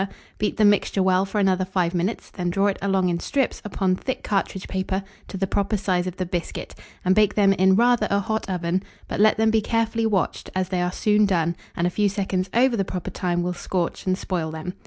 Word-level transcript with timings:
beat 0.39 0.57
the 0.57 0.65
mixture 0.65 1.03
well 1.03 1.25
for 1.25 1.37
another 1.37 1.63
5 1.63 1.93
minutes, 1.93 2.31
then 2.31 2.49
draw 2.49 2.65
it 2.65 2.79
along 2.81 3.09
in 3.09 3.19
strips 3.19 3.61
upon 3.63 3.95
thick 3.95 4.23
cartridge 4.23 4.67
paper 4.67 5.03
to 5.27 5.37
the 5.37 5.45
proper 5.45 5.77
size 5.77 6.07
of 6.07 6.17
the 6.17 6.25
biscuit, 6.25 6.73
and 7.05 7.13
bake 7.13 7.35
them 7.35 7.53
in 7.53 7.75
rather 7.75 8.07
a 8.09 8.19
hot 8.19 8.49
oven; 8.49 8.81
but 9.07 9.19
let 9.19 9.37
them 9.37 9.51
be 9.51 9.61
carefully 9.61 10.07
watched, 10.07 10.49
as 10.55 10.69
they 10.69 10.81
are 10.81 10.91
soon 10.91 11.27
done, 11.27 11.55
and 11.75 11.85
a 11.85 11.91
few 11.91 12.09
seconds 12.09 12.49
over 12.55 12.75
the 12.75 12.83
proper 12.83 13.11
time 13.11 13.43
will 13.43 13.53
scorch 13.53 14.07
and 14.07 14.17
spoil 14.17 14.49
them. 14.49 14.73